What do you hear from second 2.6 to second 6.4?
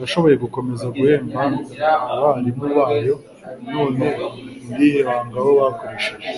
bayo, none ni irihe banga bo bakoresheje?